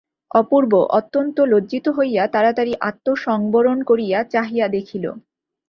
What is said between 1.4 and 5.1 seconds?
লজ্জিত হইয়া তাড়াতাড়ি আত্মসংবরণ করিয়া চাহিয়া দেখিল।